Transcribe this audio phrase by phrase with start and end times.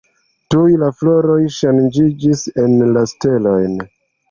[0.53, 2.83] Tuj la floroj ŝanĝiĝis en
[3.15, 3.79] stelojn.